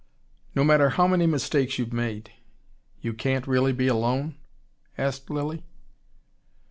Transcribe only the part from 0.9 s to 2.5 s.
many mistakes you've made